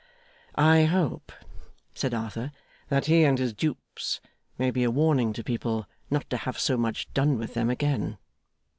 [0.55, 1.31] 'I hope,'
[1.93, 2.51] said Arthur,
[2.89, 4.19] 'that he and his dupes
[4.57, 8.17] may be a warning to people not to have so much done with them again.